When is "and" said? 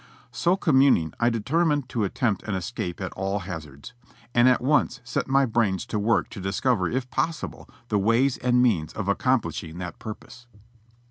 4.33-4.49, 8.37-8.63